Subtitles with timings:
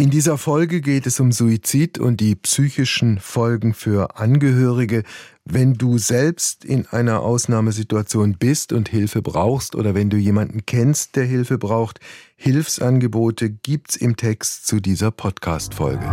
[0.00, 5.02] In dieser Folge geht es um Suizid und die psychischen Folgen für Angehörige.
[5.44, 11.16] Wenn du selbst in einer Ausnahmesituation bist und Hilfe brauchst oder wenn du jemanden kennst,
[11.16, 12.00] der Hilfe braucht,
[12.36, 16.06] Hilfsangebote gibt's im Text zu dieser Podcast-Folge.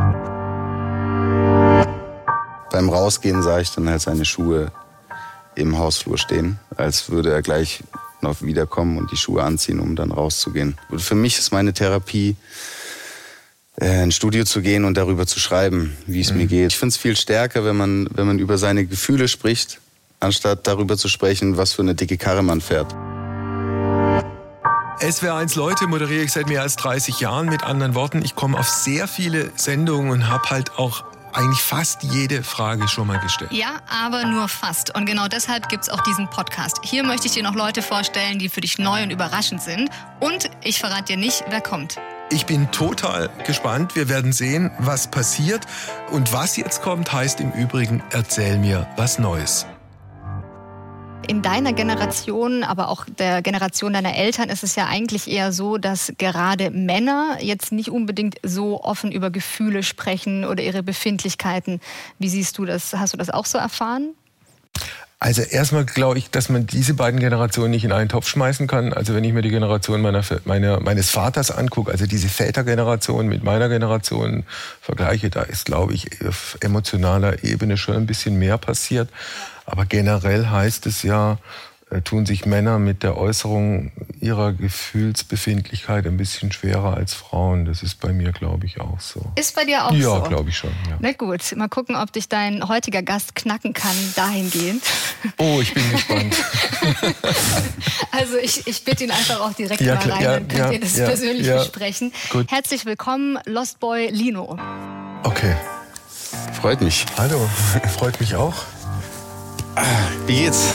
[2.70, 4.74] Beim Rausgehen sah ich dann halt seine Schuhe
[5.56, 7.86] im Hausflur stehen, als würde er gleich
[8.20, 10.78] noch wiederkommen und die Schuhe anziehen, um dann rauszugehen.
[10.98, 12.36] Für mich ist meine Therapie,
[13.82, 16.38] äh, ins Studio zu gehen und darüber zu schreiben, wie es mhm.
[16.38, 16.72] mir geht.
[16.72, 19.80] Ich finde es viel stärker, wenn man, wenn man über seine Gefühle spricht,
[20.20, 22.94] anstatt darüber zu sprechen, was für eine dicke Karre man fährt.
[25.00, 27.50] SWR1 Leute moderiere ich seit mehr als 30 Jahren.
[27.50, 32.02] Mit anderen Worten, ich komme auf sehr viele Sendungen und habe halt auch eigentlich fast
[32.02, 33.52] jede Frage schon mal gestellt.
[33.52, 34.96] Ja, aber nur fast.
[34.96, 36.80] Und genau deshalb gibt es auch diesen Podcast.
[36.84, 39.92] Hier möchte ich dir noch Leute vorstellen, die für dich neu und überraschend sind.
[40.20, 42.00] Und ich verrate dir nicht, wer kommt.
[42.30, 43.96] Ich bin total gespannt.
[43.96, 45.66] Wir werden sehen, was passiert.
[46.12, 49.66] Und was jetzt kommt, heißt im Übrigen, erzähl mir was Neues.
[51.26, 55.78] In deiner Generation, aber auch der Generation deiner Eltern ist es ja eigentlich eher so,
[55.78, 61.80] dass gerade Männer jetzt nicht unbedingt so offen über Gefühle sprechen oder ihre Befindlichkeiten.
[62.20, 62.94] Wie siehst du das?
[62.94, 64.16] Hast du das auch so erfahren?
[65.20, 68.94] Also erstmal glaube ich, dass man diese beiden Generationen nicht in einen Topf schmeißen kann.
[68.94, 73.44] Also wenn ich mir die Generation meiner, meiner, meines Vaters angucke, also diese Vätergeneration mit
[73.44, 74.44] meiner Generation
[74.80, 79.10] vergleiche, da ist, glaube ich, auf emotionaler Ebene schon ein bisschen mehr passiert.
[79.66, 81.40] Aber generell heißt es ja,
[82.04, 87.66] tun sich Männer mit der Äußerung ihrer Gefühlsbefindlichkeit ein bisschen schwerer als Frauen.
[87.66, 89.22] Das ist bei mir, glaube ich, auch so.
[89.36, 90.16] Ist bei dir auch ja, so?
[90.16, 90.72] Ja, glaube ich schon.
[90.90, 90.98] Ja.
[91.00, 94.84] Na gut, mal gucken, ob dich dein heutiger Gast knacken kann, dahingehend.
[95.38, 96.36] Oh, ich bin gespannt.
[98.12, 100.80] also ich, ich bitte ihn einfach auch direkt ja, mal rein, ja, dann könnt ihr
[100.82, 102.12] das persönlich besprechen.
[102.30, 102.52] Gut.
[102.52, 104.58] Herzlich willkommen, Lost Boy Lino.
[105.24, 105.56] Okay.
[106.60, 107.06] Freut mich.
[107.18, 107.50] Hallo,
[107.98, 108.56] freut mich auch.
[110.26, 110.74] Wie geht's?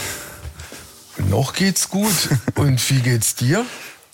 [1.17, 2.29] Noch geht's gut.
[2.55, 3.65] Und wie geht's dir?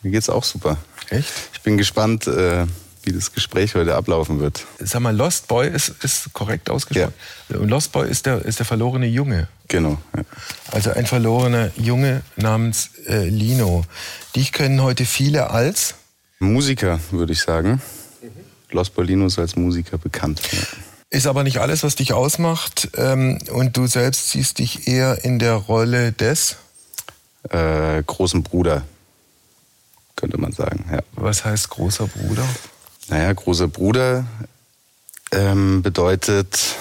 [0.03, 0.77] Mir geht's auch super.
[1.11, 1.33] Echt?
[1.53, 2.67] Ich bin gespannt, äh,
[3.03, 4.67] wie das Gespräch heute ablaufen wird.
[4.79, 7.15] Sag mal, Lost Boy ist, ist korrekt ausgesprochen.
[7.49, 7.59] Ja.
[7.59, 9.49] Und Lost Boy ist der, ist der verlorene Junge.
[9.69, 9.99] Genau.
[10.17, 10.23] Ja.
[10.71, 13.85] Also ein verlorener Junge namens äh, Lino.
[14.37, 15.95] Dich kennen heute viele als?
[16.39, 17.81] Musiker, würde ich sagen.
[18.23, 18.31] Mhm.
[18.71, 20.41] Lost Boy Lino ist als Musiker bekannt.
[20.53, 20.59] Ja.
[21.11, 22.91] Ist aber nicht alles, was dich ausmacht.
[22.97, 26.57] Ähm, und du selbst siehst dich eher in der Rolle des?
[27.51, 28.83] Äh, großen Bruder,
[30.17, 30.85] könnte man sagen.
[30.91, 31.01] Ja.
[31.13, 32.47] Was heißt großer Bruder?
[33.09, 34.27] Naja, großer Bruder
[35.33, 36.77] ähm, bedeutet,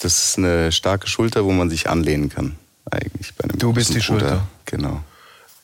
[0.00, 2.56] das ist eine starke Schulter, wo man sich anlehnen kann.
[2.90, 4.02] Eigentlich bei einem du bist die Bruder.
[4.02, 4.48] Schulter.
[4.64, 5.02] Genau.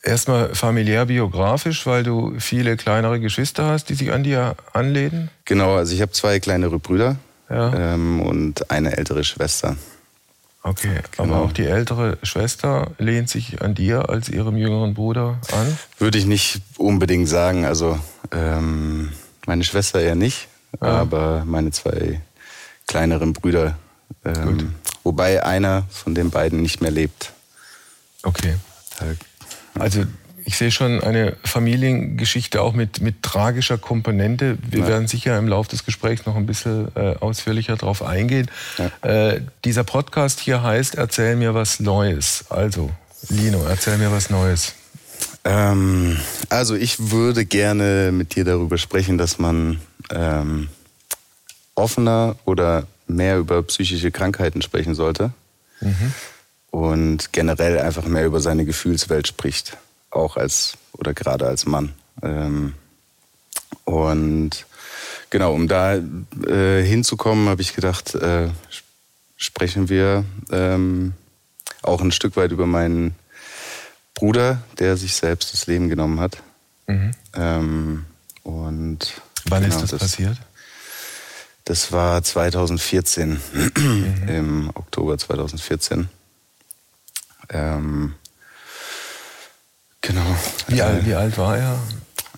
[0.02, 5.30] Erstmal familiär biografisch, weil du viele kleinere Geschwister hast, die sich an dir anlehnen?
[5.46, 7.16] Genau, also ich habe zwei kleinere Brüder
[7.48, 7.94] ja.
[7.94, 9.76] ähm, und eine ältere Schwester.
[10.66, 11.34] Okay, genau.
[11.34, 15.78] aber auch die ältere Schwester lehnt sich an dir als ihrem jüngeren Bruder an?
[15.98, 17.66] Würde ich nicht unbedingt sagen.
[17.66, 17.98] Also
[18.32, 19.12] ähm,
[19.46, 20.48] meine Schwester eher nicht,
[20.80, 20.88] ja.
[20.88, 22.22] aber meine zwei
[22.86, 23.76] kleineren Brüder.
[24.24, 27.34] Ähm, wobei einer von den beiden nicht mehr lebt.
[28.22, 28.54] Okay.
[29.78, 30.04] Also
[30.44, 34.58] ich sehe schon eine Familiengeschichte auch mit, mit tragischer Komponente.
[34.68, 34.88] Wir ja.
[34.88, 38.50] werden sicher im Laufe des Gesprächs noch ein bisschen äh, ausführlicher darauf eingehen.
[38.78, 39.08] Ja.
[39.08, 42.44] Äh, dieser Podcast hier heißt Erzähl mir was Neues.
[42.50, 42.90] Also,
[43.28, 44.74] Lino, erzähl mir was Neues.
[45.44, 46.18] Ähm,
[46.50, 50.68] also ich würde gerne mit dir darüber sprechen, dass man ähm,
[51.74, 55.32] offener oder mehr über psychische Krankheiten sprechen sollte.
[55.80, 56.12] Mhm.
[56.70, 59.76] Und generell einfach mehr über seine Gefühlswelt spricht
[60.14, 61.94] auch als oder gerade als Mann.
[62.22, 62.74] Ähm,
[63.84, 64.66] und
[65.30, 68.48] genau, um da äh, hinzukommen, habe ich gedacht, äh,
[69.36, 71.14] sprechen wir ähm,
[71.82, 73.14] auch ein Stück weit über meinen
[74.14, 76.42] Bruder, der sich selbst das Leben genommen hat.
[76.86, 77.10] Mhm.
[77.34, 78.04] Ähm,
[78.42, 80.38] und wann genau, ist das, das, passiert?
[81.64, 84.28] Das war 2014, mhm.
[84.28, 86.08] im Oktober 2014.
[87.50, 88.14] Ähm,
[90.14, 90.36] Genau.
[90.68, 91.78] Wie, alt, äh, wie alt war er?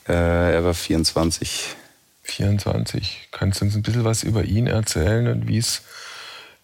[0.09, 1.77] Äh, er war 24.
[2.23, 3.29] 24.
[3.31, 5.83] Kannst du uns ein bisschen was über ihn erzählen und wie es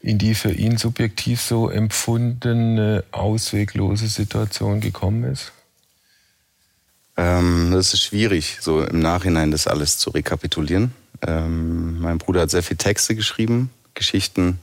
[0.00, 5.53] in die für ihn subjektiv so empfundene ausweglose Situation gekommen ist?
[7.19, 10.94] Ähm, das ist schwierig, so im Nachhinein das alles zu rekapitulieren.
[11.20, 14.59] Ähm, mein Bruder hat sehr viele Texte geschrieben, Geschichten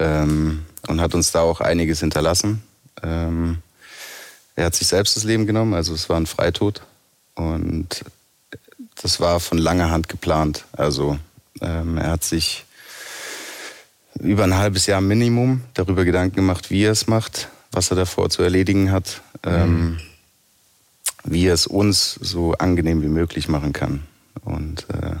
[0.00, 2.62] ähm, und hat uns da auch einiges hinterlassen.
[3.00, 3.58] Ähm,
[4.54, 6.82] er hat sich selbst das Leben genommen, also es war ein Freitod.
[7.34, 8.04] Und
[9.00, 10.64] das war von langer Hand geplant.
[10.72, 11.18] Also
[11.60, 12.64] ähm, er hat sich
[14.20, 18.28] über ein halbes Jahr Minimum darüber Gedanken gemacht, wie er es macht, was er davor
[18.28, 20.00] zu erledigen hat, ähm, mhm.
[21.24, 24.02] wie er es uns so angenehm wie möglich machen kann.
[24.44, 25.16] Und äh,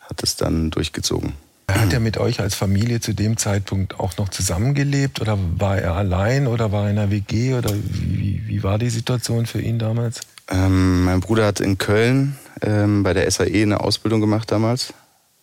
[0.00, 1.34] hat es dann durchgezogen.
[1.74, 5.94] Hat er mit euch als Familie zu dem Zeitpunkt auch noch zusammengelebt oder war er
[5.94, 9.78] allein oder war er in einer WG oder wie, wie war die Situation für ihn
[9.78, 10.20] damals?
[10.48, 14.92] Ähm, mein Bruder hat in Köln ähm, bei der SAE eine Ausbildung gemacht damals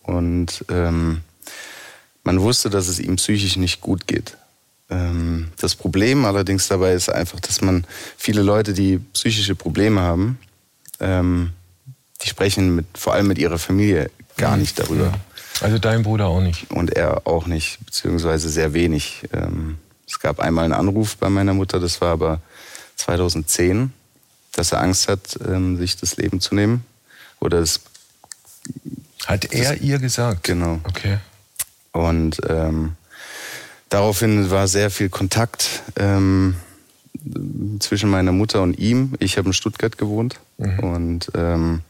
[0.02, 1.22] und ähm,
[2.24, 4.36] man wusste, dass es ihm psychisch nicht gut geht.
[4.90, 7.86] Ähm, das Problem allerdings dabei ist einfach, dass man
[8.16, 10.38] viele Leute, die psychische Probleme haben,
[11.00, 11.50] ähm,
[12.22, 14.62] die sprechen mit, vor allem mit ihrer Familie gar mhm.
[14.62, 15.12] nicht darüber.
[15.62, 16.70] Also dein Bruder auch nicht.
[16.70, 19.22] Und er auch nicht, beziehungsweise sehr wenig.
[19.32, 22.40] Ähm, es gab einmal einen Anruf bei meiner Mutter, das war aber
[22.96, 23.92] 2010,
[24.52, 26.84] dass er Angst hat, ähm, sich das Leben zu nehmen.
[27.40, 27.80] Oder es.
[29.26, 30.44] Hat er das, ihr gesagt?
[30.44, 30.80] Genau.
[30.84, 31.18] Okay.
[31.92, 32.96] Und ähm,
[33.88, 36.56] daraufhin war sehr viel Kontakt ähm,
[37.80, 39.14] zwischen meiner Mutter und ihm.
[39.18, 40.78] Ich habe in Stuttgart gewohnt mhm.
[40.80, 41.80] und ähm,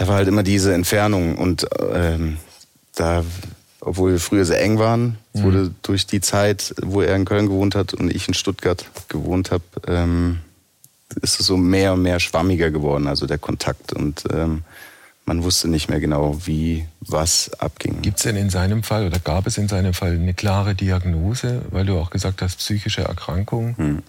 [0.00, 2.38] da war halt immer diese Entfernung und ähm,
[2.94, 3.22] da,
[3.80, 5.42] obwohl wir früher sehr eng waren, mhm.
[5.42, 9.50] wurde durch die Zeit, wo er in Köln gewohnt hat und ich in Stuttgart gewohnt
[9.50, 10.38] habe, ähm,
[11.20, 14.62] ist es so mehr und mehr schwammiger geworden, also der Kontakt und ähm,
[15.26, 18.00] man wusste nicht mehr genau, wie was abging.
[18.00, 21.60] Gibt es denn in seinem Fall oder gab es in seinem Fall eine klare Diagnose,
[21.68, 23.76] weil du auch gesagt hast, psychische Erkrankung?
[23.76, 24.02] Hm.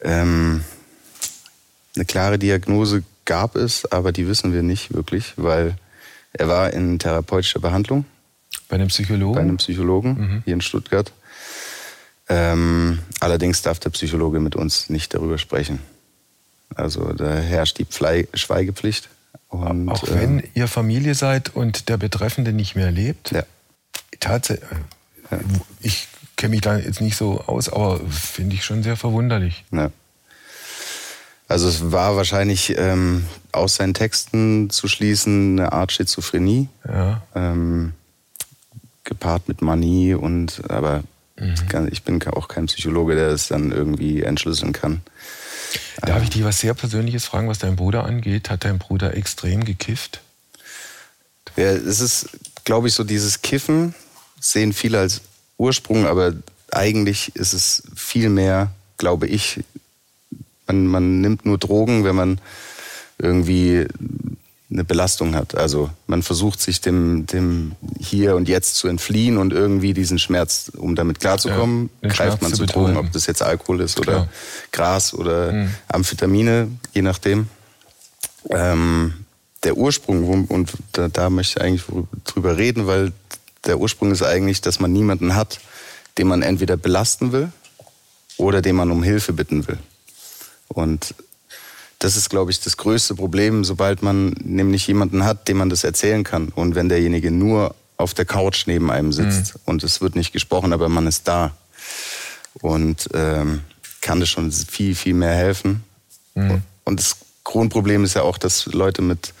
[0.00, 0.64] Ähm,
[1.94, 5.76] eine klare Diagnose gab es, aber die wissen wir nicht wirklich, weil
[6.32, 8.06] er war in therapeutischer Behandlung.
[8.68, 9.34] Bei einem Psychologen?
[9.34, 10.42] Bei einem Psychologen mhm.
[10.44, 11.12] hier in Stuttgart.
[12.28, 15.78] Ähm, allerdings darf der Psychologe mit uns nicht darüber sprechen.
[16.74, 17.86] Also da herrscht die
[18.34, 19.08] Schweigepflicht.
[19.48, 23.30] Und, auch wenn äh, ihr Familie seid und der Betreffende nicht mehr lebt?
[23.30, 23.44] Ja.
[24.20, 24.68] Tatsächlich.
[25.30, 25.38] Ja.
[25.80, 29.64] Ich kenne mich da jetzt nicht so aus, aber finde ich schon sehr verwunderlich.
[29.70, 29.90] Ja.
[31.48, 36.68] Also es war wahrscheinlich ähm, aus seinen Texten zu schließen eine Art Schizophrenie.
[36.86, 37.22] Ja.
[37.34, 37.94] Ähm,
[39.04, 41.02] gepaart mit Manie und aber
[41.36, 41.88] mhm.
[41.90, 45.00] ich bin auch kein Psychologe, der es dann irgendwie entschlüsseln kann.
[46.02, 48.50] Darf ich dich was sehr Persönliches fragen, was dein Bruder angeht?
[48.50, 50.20] Hat dein Bruder extrem gekifft?
[51.56, 52.28] Ja, es ist,
[52.64, 53.94] glaube ich, so dieses Kiffen
[54.38, 55.22] sehen viele als
[55.56, 56.34] Ursprung, aber
[56.70, 59.60] eigentlich ist es viel mehr, glaube ich,
[60.68, 62.40] man, man nimmt nur Drogen, wenn man
[63.18, 63.86] irgendwie
[64.70, 65.54] eine Belastung hat.
[65.54, 70.70] Also man versucht sich dem, dem Hier und Jetzt zu entfliehen und irgendwie diesen Schmerz,
[70.76, 74.16] um damit klarzukommen, ja, greift man zu, Drogen, ob das jetzt Alkohol ist Klar.
[74.16, 74.28] oder
[74.70, 75.74] Gras oder mhm.
[75.88, 77.48] Amphetamine, je nachdem.
[78.50, 79.14] Ähm,
[79.64, 81.84] der Ursprung, und da, da möchte ich eigentlich
[82.24, 83.12] drüber reden, weil
[83.66, 85.60] der Ursprung ist eigentlich, dass man niemanden hat,
[86.18, 87.50] den man entweder belasten will
[88.36, 89.78] oder den man um Hilfe bitten will.
[90.68, 91.14] Und
[91.98, 95.84] das ist, glaube ich, das größte Problem, sobald man nämlich jemanden hat, dem man das
[95.84, 96.48] erzählen kann.
[96.48, 99.60] Und wenn derjenige nur auf der Couch neben einem sitzt mhm.
[99.64, 101.56] und es wird nicht gesprochen, aber man ist da
[102.60, 103.62] und ähm,
[104.00, 105.82] kann das schon viel, viel mehr helfen.
[106.34, 106.62] Mhm.
[106.84, 109.34] Und das Grundproblem ist ja auch, dass Leute mit,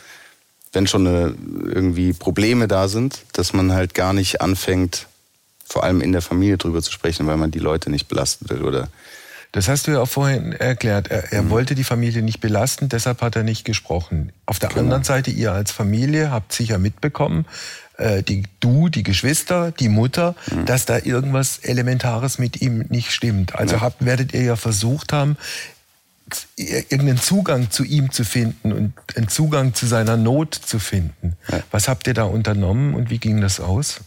[0.72, 1.34] wenn schon eine,
[1.64, 5.06] irgendwie Probleme da sind, dass man halt gar nicht anfängt,
[5.64, 8.62] vor allem in der Familie drüber zu sprechen, weil man die Leute nicht belasten will
[8.62, 8.88] oder
[9.52, 11.08] das hast du ja auch vorhin erklärt.
[11.08, 11.50] Er, er mhm.
[11.50, 14.32] wollte die Familie nicht belasten, deshalb hat er nicht gesprochen.
[14.46, 14.82] Auf der genau.
[14.82, 17.46] anderen Seite, ihr als Familie habt sicher mitbekommen,
[17.96, 20.66] äh, die, du, die Geschwister, die Mutter, mhm.
[20.66, 23.54] dass da irgendwas Elementares mit ihm nicht stimmt.
[23.54, 23.80] Also ja.
[23.80, 25.36] habt, werdet ihr ja versucht haben,
[26.56, 31.36] irgendeinen Zugang zu ihm zu finden und einen Zugang zu seiner Not zu finden.
[31.50, 31.60] Ja.
[31.70, 34.00] Was habt ihr da unternommen und wie ging das aus?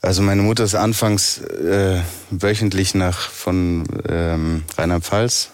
[0.00, 2.00] Also meine Mutter ist anfangs äh,
[2.30, 5.50] wöchentlich nach von ähm, Rheinland-Pfalz,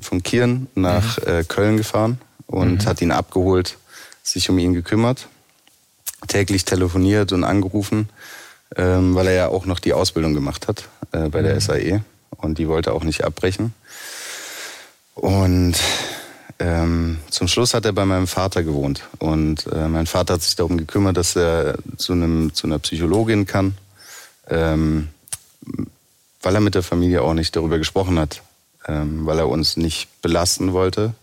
[0.00, 1.32] von Kirn nach mhm.
[1.32, 2.86] äh, Köln gefahren und mhm.
[2.86, 3.78] hat ihn abgeholt,
[4.22, 5.28] sich um ihn gekümmert,
[6.28, 8.08] täglich telefoniert und angerufen,
[8.76, 11.60] ähm, weil er ja auch noch die Ausbildung gemacht hat äh, bei der mhm.
[11.60, 12.04] SAE
[12.36, 13.74] und die wollte auch nicht abbrechen.
[15.14, 15.74] Und
[16.60, 20.56] ähm, zum Schluss hat er bei meinem Vater gewohnt und äh, mein Vater hat sich
[20.56, 23.74] darum gekümmert, dass er zu, einem, zu einer Psychologin kann,
[24.48, 25.08] ähm,
[26.42, 28.42] weil er mit der Familie auch nicht darüber gesprochen hat,
[28.86, 31.14] ähm, weil er uns nicht belasten wollte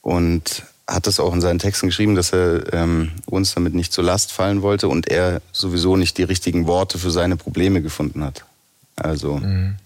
[0.00, 4.04] und hat es auch in seinen Texten geschrieben, dass er ähm, uns damit nicht zur
[4.04, 8.46] Last fallen wollte und er sowieso nicht die richtigen Worte für seine Probleme gefunden hat.
[8.96, 9.76] Also mhm.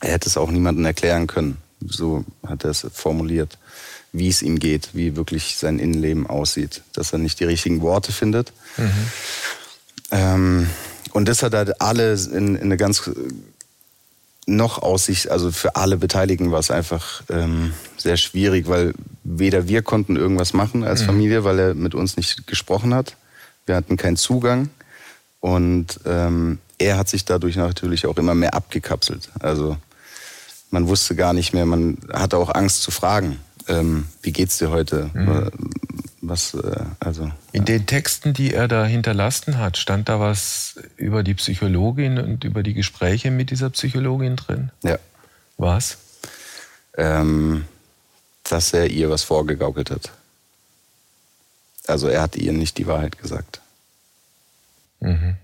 [0.00, 1.58] er hätte es auch niemandem erklären können.
[1.80, 3.58] So hat er es formuliert.
[4.12, 8.12] wie es ihm geht, wie wirklich sein Innenleben aussieht, dass er nicht die richtigen Worte
[8.12, 8.52] findet.
[8.78, 8.90] Mhm.
[10.10, 10.70] Ähm,
[11.12, 13.10] und das hat halt alle in, in eine ganz
[14.46, 19.82] noch Aussicht, also für alle Beteiligten war es einfach ähm, sehr schwierig, weil weder wir
[19.82, 21.06] konnten irgendwas machen als mhm.
[21.06, 23.16] Familie, weil er mit uns nicht gesprochen hat.
[23.66, 24.70] Wir hatten keinen Zugang
[25.40, 29.30] und ähm, er hat sich dadurch natürlich auch immer mehr abgekapselt.
[29.40, 29.76] Also
[30.70, 34.70] man wusste gar nicht mehr, man hatte auch Angst zu fragen, ähm, wie geht's dir
[34.70, 35.10] heute?
[35.14, 35.50] Mhm.
[36.22, 41.22] Was, äh, also, In den Texten, die er da hinterlassen hat, stand da was über
[41.22, 44.70] die Psychologin und über die Gespräche mit dieser Psychologin drin?
[44.82, 44.98] Ja.
[45.56, 45.98] Was?
[46.96, 47.64] Ähm,
[48.44, 50.10] dass er ihr was vorgegaukelt hat.
[51.86, 53.60] Also er hat ihr nicht die Wahrheit gesagt.
[55.00, 55.36] Mhm.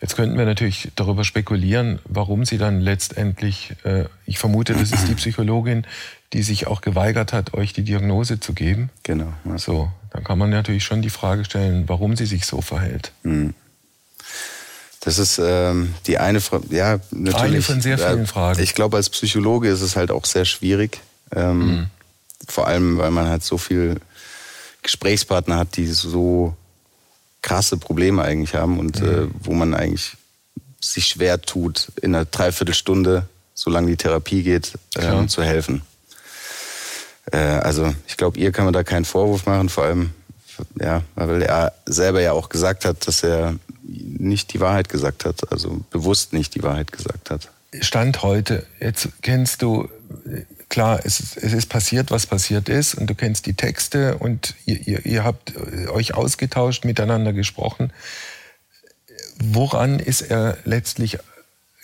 [0.00, 5.08] Jetzt könnten wir natürlich darüber spekulieren, warum sie dann letztendlich, äh, ich vermute, das ist
[5.08, 5.86] die Psychologin,
[6.32, 8.90] die sich auch geweigert hat, euch die Diagnose zu geben.
[9.02, 9.32] Genau.
[9.44, 9.58] Ja.
[9.58, 13.12] So, dann kann man natürlich schon die Frage stellen, warum sie sich so verhält.
[13.22, 13.54] Mhm.
[15.00, 17.42] Das ist ähm, die eine Frage, ja, natürlich.
[17.42, 18.60] Eine von sehr vielen Fragen.
[18.62, 21.00] Ich glaube, als Psychologe ist es halt auch sehr schwierig.
[21.34, 21.86] Ähm, mhm.
[22.46, 24.00] Vor allem, weil man halt so viel
[24.82, 26.56] Gesprächspartner hat, die so
[27.42, 29.08] krasse Probleme eigentlich haben und mhm.
[29.08, 30.16] äh, wo man eigentlich
[30.80, 35.82] sich schwer tut, in einer Dreiviertelstunde, solange die Therapie geht, äh, zu helfen.
[37.32, 40.10] Äh, also ich glaube, ihr kann man da keinen Vorwurf machen, vor allem,
[40.80, 45.50] ja, weil er selber ja auch gesagt hat, dass er nicht die Wahrheit gesagt hat,
[45.50, 47.50] also bewusst nicht die Wahrheit gesagt hat.
[47.80, 49.88] Stand heute, jetzt kennst du,
[50.68, 54.54] klar, es ist, es ist passiert, was passiert ist, und du kennst die Texte und
[54.66, 55.54] ihr, ihr, ihr habt
[55.88, 57.92] euch ausgetauscht, miteinander gesprochen.
[59.40, 61.18] Woran ist er letztlich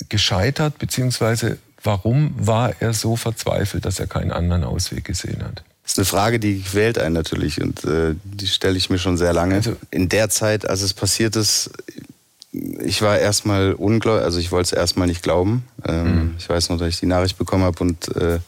[0.09, 5.63] gescheitert, beziehungsweise Warum war er so verzweifelt, dass er keinen anderen Ausweg gesehen hat?
[5.83, 9.19] Das ist eine Frage, die quält einen natürlich und äh, die stelle ich mir schon
[9.19, 9.57] sehr lange.
[9.57, 11.71] Also, In der Zeit, als es passiert ist,
[12.53, 15.65] ich war erstmal ungläubig, also ich wollte es erstmal nicht glauben.
[15.87, 16.35] Ähm, mhm.
[16.39, 18.39] Ich weiß noch, dass ich die Nachricht bekommen habe und äh,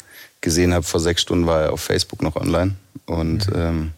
[0.40, 2.76] gesehen habe, vor sechs Stunden war er auf Facebook noch online
[3.06, 3.56] und mhm.
[3.56, 3.92] ähm,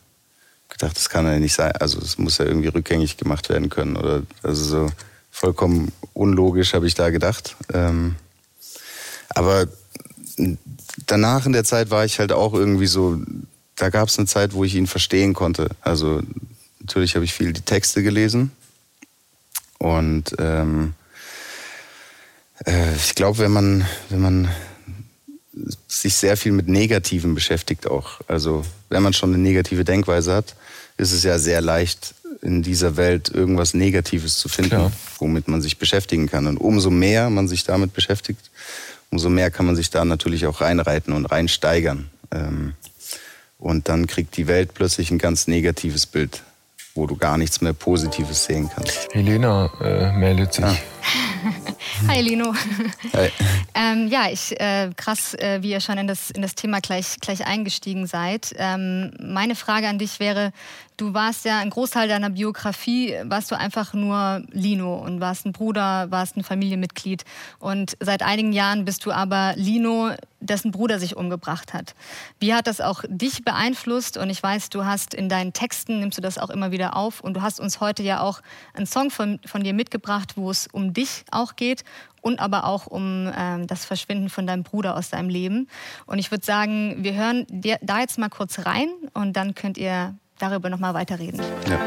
[0.68, 1.72] gedacht, das kann ja nicht sein.
[1.72, 4.92] Also es muss ja irgendwie rückgängig gemacht werden können oder also so
[5.30, 7.56] vollkommen unlogisch habe ich da gedacht.
[7.72, 8.16] Ähm,
[9.30, 9.68] aber
[11.06, 13.20] danach in der Zeit war ich halt auch irgendwie so,
[13.76, 15.70] da gab es eine Zeit, wo ich ihn verstehen konnte.
[15.80, 16.22] Also
[16.80, 18.50] natürlich habe ich viel die Texte gelesen
[19.78, 20.94] und ähm,
[22.66, 24.48] äh, ich glaube, wenn man, wenn man
[25.86, 30.54] sich sehr viel mit Negativen beschäftigt auch, also wenn man schon eine negative Denkweise hat,
[30.96, 34.92] ist es ja sehr leicht, in dieser Welt irgendwas Negatives zu finden, Klar.
[35.18, 36.46] womit man sich beschäftigen kann.
[36.46, 38.50] Und umso mehr man sich damit beschäftigt,
[39.10, 42.10] umso mehr kann man sich da natürlich auch reinreiten und reinsteigern.
[42.30, 42.74] Ähm,
[43.58, 46.42] und dann kriegt die Welt plötzlich ein ganz negatives Bild,
[46.94, 49.08] wo du gar nichts mehr Positives sehen kannst.
[49.12, 50.64] Helena äh, meldet sich.
[50.64, 50.76] Ah.
[52.06, 52.54] Hi Lino.
[53.14, 53.30] Hi.
[53.74, 57.16] ähm, ja, ich, äh, krass, äh, wie ihr schon in das, in das Thema gleich,
[57.20, 58.54] gleich eingestiegen seid.
[58.56, 60.52] Ähm, meine Frage an dich wäre,
[60.98, 65.52] du warst ja ein Großteil deiner Biografie, warst du einfach nur Lino und warst ein
[65.52, 67.24] Bruder, warst ein Familienmitglied.
[67.58, 71.94] Und seit einigen Jahren bist du aber Lino, dessen Bruder sich umgebracht hat.
[72.38, 74.16] Wie hat das auch dich beeinflusst?
[74.16, 77.20] Und ich weiß, du hast in deinen Texten, nimmst du das auch immer wieder auf.
[77.20, 78.40] Und du hast uns heute ja auch
[78.74, 81.84] einen Song von, von dir mitgebracht, wo es um dich auch geht
[82.20, 85.68] und aber auch um ähm, das Verschwinden von deinem Bruder aus deinem Leben.
[86.06, 89.78] Und ich würde sagen, wir hören dir da jetzt mal kurz rein und dann könnt
[89.78, 91.40] ihr darüber noch mal weiterreden.
[91.68, 91.78] Ja.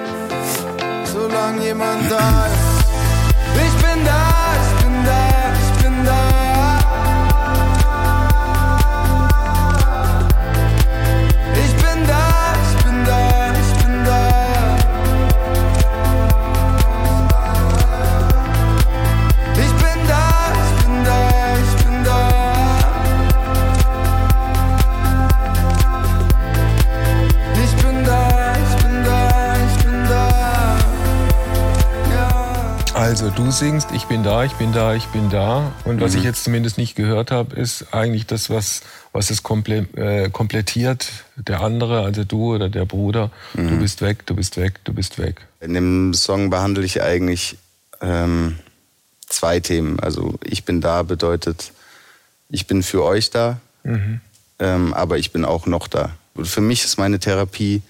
[1.06, 2.71] Solange jemand da ist,
[33.12, 35.74] Also du singst, ich bin da, ich bin da, ich bin da.
[35.84, 36.20] Und was mhm.
[36.20, 41.12] ich jetzt zumindest nicht gehört habe, ist eigentlich das, was, was es komple äh, komplettiert,
[41.36, 43.30] der andere, also du oder der Bruder.
[43.54, 43.68] Mhm.
[43.68, 45.46] Du bist weg, du bist weg, du bist weg.
[45.60, 47.58] In dem Song behandle ich eigentlich
[48.00, 48.60] ähm,
[49.28, 50.00] zwei Themen.
[50.00, 51.74] Also ich bin da bedeutet,
[52.48, 54.22] ich bin für euch da, mhm.
[54.60, 56.12] ähm, aber ich bin auch noch da.
[56.42, 57.82] Für mich ist meine Therapie,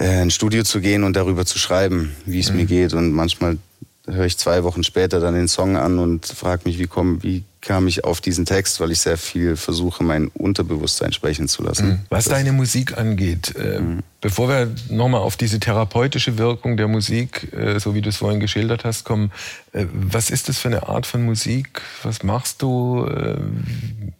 [0.00, 2.56] äh, ins Studio zu gehen und darüber zu schreiben, wie es mhm.
[2.56, 2.94] mir geht.
[2.94, 3.58] Und manchmal
[4.06, 7.44] höre ich zwei Wochen später dann den Song an und frage mich, wie, komm, wie
[7.60, 11.88] kam ich auf diesen Text, weil ich sehr viel versuche, mein Unterbewusstsein sprechen zu lassen.
[11.88, 11.98] Mhm.
[12.10, 14.00] Was das deine Musik angeht, äh, mhm.
[14.20, 18.40] bevor wir nochmal auf diese therapeutische Wirkung der Musik, äh, so wie du es vorhin
[18.40, 19.32] geschildert hast, kommen,
[19.72, 21.80] äh, was ist das für eine Art von Musik?
[22.02, 23.06] Was machst du?
[23.06, 23.38] Äh,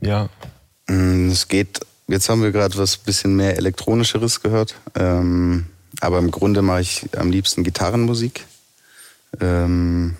[0.00, 0.30] ja.
[0.88, 5.66] Mm, es geht, jetzt haben wir gerade was bisschen mehr elektronischeres gehört, ähm,
[6.00, 8.46] aber im Grunde mache ich am liebsten Gitarrenmusik.
[9.40, 10.16] Ähm,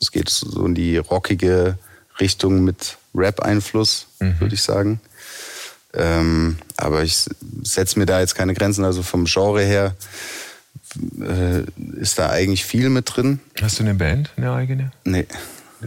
[0.00, 1.78] es geht so in die rockige
[2.20, 4.40] Richtung mit Rap-Einfluss, mhm.
[4.40, 5.00] würde ich sagen.
[5.94, 7.26] Ähm, aber ich
[7.62, 8.84] setze mir da jetzt keine Grenzen.
[8.84, 9.96] Also vom Genre her
[11.20, 11.62] äh,
[11.98, 13.40] ist da eigentlich viel mit drin.
[13.60, 14.92] Hast du eine Band, eine eigene?
[15.04, 15.26] Nee.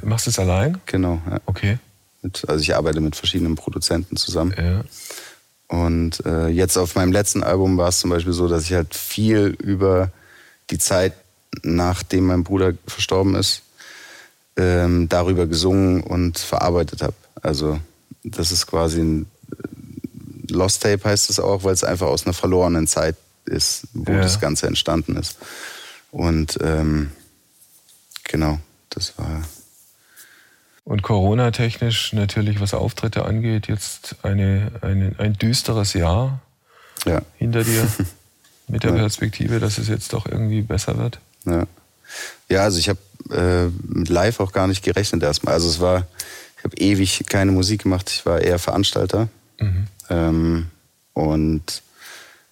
[0.02, 0.80] Machst du es allein?
[0.86, 1.22] Genau.
[1.30, 1.40] Ja.
[1.46, 1.80] Okay.
[2.22, 4.54] Mit, also ich arbeite mit verschiedenen Produzenten zusammen.
[4.58, 4.84] Ja.
[5.68, 8.96] Und äh, jetzt auf meinem letzten Album war es zum Beispiel so, dass ich halt
[8.96, 10.12] viel über
[10.72, 11.14] die Zeit,
[11.64, 13.64] nachdem mein Bruder verstorben ist,
[14.58, 17.16] ähm, darüber gesungen und verarbeitet habe.
[17.42, 17.80] Also
[18.24, 22.34] das ist quasi ein äh, Lost Tape heißt es auch, weil es einfach aus einer
[22.34, 23.16] verlorenen Zeit
[23.46, 24.22] ist, wo ja.
[24.22, 25.38] das Ganze entstanden ist.
[26.12, 27.12] Und ähm,
[28.24, 29.44] genau, das war.
[30.84, 36.42] Und Corona-technisch natürlich, was Auftritte angeht, jetzt eine, eine, ein düsteres Jahr
[37.06, 37.22] ja.
[37.38, 37.88] hinter dir
[38.68, 38.98] mit der ja.
[38.98, 41.20] Perspektive, dass es jetzt doch irgendwie besser wird.
[41.46, 41.64] Ja,
[42.50, 43.00] ja also ich habe
[43.32, 45.54] äh, mit Live auch gar nicht gerechnet erstmal.
[45.54, 46.08] Also es war,
[46.58, 49.30] ich habe ewig keine Musik gemacht, ich war eher Veranstalter.
[49.60, 49.88] Mhm.
[50.10, 50.68] Ähm,
[51.14, 51.84] und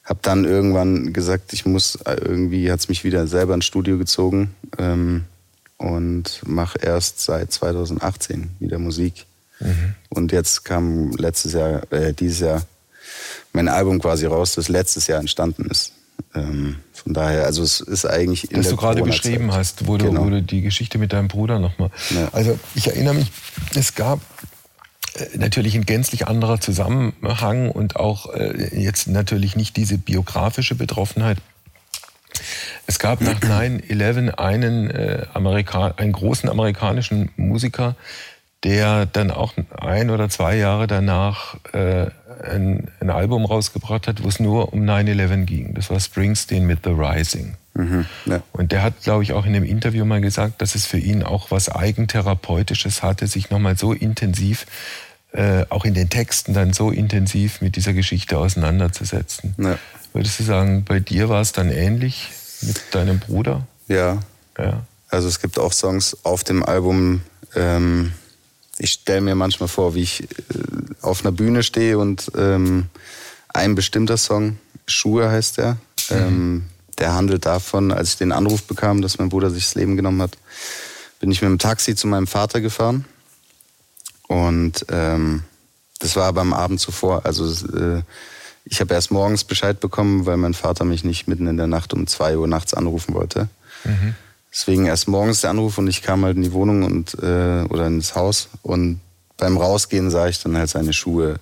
[0.04, 3.98] habe dann irgendwann gesagt, ich muss, äh, irgendwie hat es mich wieder selber ins Studio
[3.98, 5.26] gezogen ähm,
[5.78, 9.26] und mache erst seit 2018 wieder Musik.
[9.60, 9.96] Mhm.
[10.10, 12.62] Und jetzt kam letztes Jahr, äh, dieses Jahr
[13.54, 15.94] mein Album quasi raus, das letztes Jahr entstanden ist.
[16.36, 20.30] Ähm, von daher, also es ist eigentlich Das du gerade beschrieben hast, wo, genau.
[20.30, 21.90] du die Geschichte mit deinem Bruder nochmal.
[22.10, 22.30] Ja.
[22.32, 23.32] Also ich erinnere mich,
[23.76, 24.20] es gab
[25.16, 31.38] äh, natürlich ein gänzlich anderer Zusammenhang und auch äh, jetzt natürlich nicht diese biografische Betroffenheit.
[32.86, 37.96] Es gab nach 9-11 einen, äh, Amerika einen großen amerikanischen Musiker,
[38.64, 42.08] der dann auch ein oder zwei Jahre danach äh,
[42.44, 45.74] ein, ein, Album rausgebracht hat, wo es nur um 9-11 ging.
[45.74, 47.56] Das war Springsteen mit The Rising.
[47.74, 48.42] Mhm, ja.
[48.54, 51.24] Und der hat, glaube ich, auch in dem Interview mal gesagt, dass es für ihn
[51.24, 54.66] auch was Eigentherapeutisches hatte, sich nochmal so intensiv,
[55.32, 59.56] äh, auch in den Texten dann so intensiv mit dieser Geschichte auseinanderzusetzen.
[59.58, 59.78] Ja.
[60.14, 62.30] Würdest du sagen, bei dir war es dann ähnlich
[62.62, 63.68] mit deinem Bruder?
[63.88, 64.20] Ja.
[64.58, 64.84] ja.
[65.10, 67.22] Also es gibt auch Songs auf dem Album,
[67.56, 68.14] ähm,
[68.78, 70.28] ich stelle mir manchmal vor, wie ich äh,
[71.02, 72.88] auf einer Bühne stehe und ähm,
[73.50, 75.78] ein bestimmter Song, Schuhe heißt der,
[76.10, 76.16] mhm.
[76.16, 76.66] ähm,
[76.98, 80.22] der handelt davon, als ich den Anruf bekam, dass mein Bruder sich das Leben genommen
[80.22, 80.38] hat,
[81.20, 83.06] bin ich mit dem Taxi zu meinem Vater gefahren.
[84.28, 85.44] Und ähm,
[86.00, 87.26] das war aber am Abend zuvor.
[87.26, 87.46] Also
[87.78, 88.02] äh,
[88.66, 91.94] ich habe erst morgens Bescheid bekommen, weil mein Vater mich nicht mitten in der Nacht
[91.94, 93.48] um zwei Uhr nachts anrufen wollte.
[93.84, 94.16] Mhm.
[94.52, 97.88] Deswegen erst morgens der Anruf und ich kam halt in die Wohnung und äh, oder
[97.88, 99.02] ins Haus und
[99.38, 101.40] beim Rausgehen sah ich dann halt seine Schuhe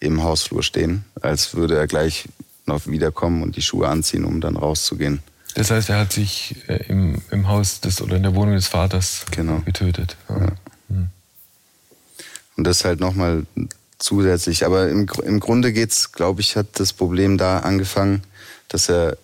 [0.00, 2.28] im Hausflur stehen, als würde er gleich
[2.66, 5.22] noch wiederkommen und die Schuhe anziehen, um dann rauszugehen.
[5.54, 8.66] Das heißt, er hat sich äh, im, im Haus des oder in der Wohnung des
[8.66, 9.60] Vaters genau.
[9.60, 10.16] getötet.
[10.28, 10.40] Ja.
[10.40, 10.52] Ja.
[10.88, 11.08] Hm.
[12.56, 13.46] Und das halt nochmal
[13.98, 14.66] zusätzlich.
[14.66, 18.22] Aber im, im Grunde geht's, glaube ich, hat das Problem da angefangen,
[18.68, 19.16] dass er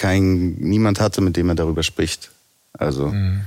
[0.00, 2.30] kein, niemand hatte, mit dem er darüber spricht.
[2.72, 3.42] Also mhm.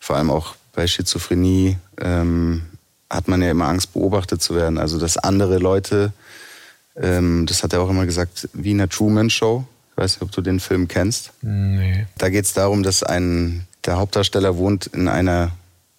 [0.00, 2.62] vor allem auch bei Schizophrenie ähm,
[3.10, 4.78] hat man ja immer Angst, beobachtet zu werden.
[4.78, 6.14] Also dass andere Leute,
[6.96, 9.66] ähm, das hat er auch immer gesagt, wie in der Truman Show.
[9.90, 11.32] Ich weiß nicht, ob du den Film kennst.
[11.42, 12.06] Nee.
[12.16, 15.50] Da geht es darum, dass ein, der Hauptdarsteller wohnt in, einer,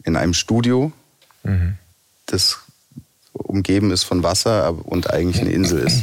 [0.04, 0.92] in einem Studio,
[1.44, 1.76] mhm.
[2.26, 2.58] das
[3.34, 6.02] umgeben ist von Wasser und eigentlich eine Insel ist.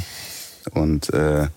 [0.70, 1.48] Und äh,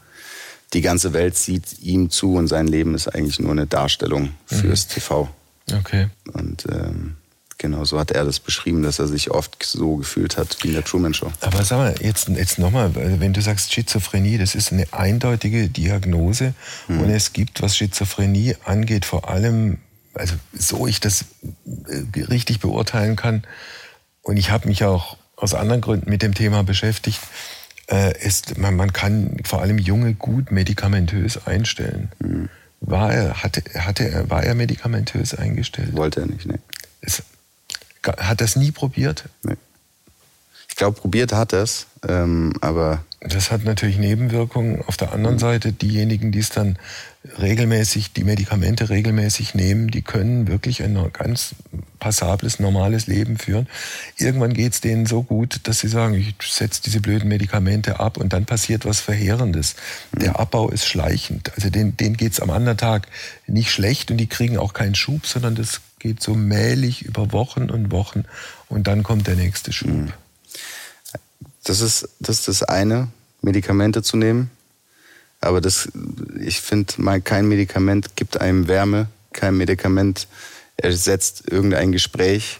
[0.73, 4.87] die ganze Welt sieht ihm zu und sein Leben ist eigentlich nur eine Darstellung fürs
[4.87, 4.91] mhm.
[4.91, 5.29] TV.
[5.73, 6.07] Okay.
[6.33, 7.15] Und ähm,
[7.57, 10.73] genau so hat er das beschrieben, dass er sich oft so gefühlt hat wie in
[10.73, 11.31] der Truman Show.
[11.41, 16.53] Aber sag mal, jetzt, jetzt nochmal, wenn du sagst Schizophrenie, das ist eine eindeutige Diagnose
[16.87, 17.01] mhm.
[17.01, 19.79] und es gibt, was Schizophrenie angeht, vor allem,
[20.13, 21.25] also so ich das
[21.87, 23.43] äh, richtig beurteilen kann,
[24.21, 27.19] und ich habe mich auch aus anderen Gründen mit dem Thema beschäftigt,
[28.25, 32.11] ist, man, man kann vor allem Junge gut medikamentös einstellen.
[32.19, 32.49] Mhm.
[32.81, 35.95] War er, hatte, hatte er, war er medikamentös eingestellt?
[35.95, 36.59] Wollte er nicht, ne.
[38.03, 39.25] Hat er es nie probiert?
[39.43, 39.55] Nee.
[40.75, 43.01] Ich glaube, probiert hat es, ähm, aber.
[43.21, 44.83] das hat natürlich Nebenwirkungen.
[44.87, 46.77] Auf der anderen Seite, diejenigen, die es dann
[47.39, 51.55] regelmäßig, die Medikamente regelmäßig nehmen, die können wirklich ein ganz
[51.99, 53.67] passables, normales Leben führen.
[54.17, 58.17] Irgendwann geht es denen so gut, dass sie sagen, ich setze diese blöden Medikamente ab
[58.17, 59.77] und dann passiert was Verheerendes.
[60.11, 61.53] Der Abbau ist schleichend.
[61.55, 63.07] Also denen, denen geht es am anderen Tag
[63.47, 67.69] nicht schlecht und die kriegen auch keinen Schub, sondern das geht so mählich über Wochen
[67.69, 68.25] und Wochen
[68.67, 69.87] und dann kommt der nächste Schub.
[69.87, 70.11] Mhm.
[71.65, 73.09] Das ist, das ist das eine,
[73.41, 74.49] Medikamente zu nehmen.
[75.41, 75.89] Aber das,
[76.39, 80.27] ich finde, kein Medikament gibt einem Wärme, kein Medikament
[80.77, 82.59] ersetzt irgendein Gespräch.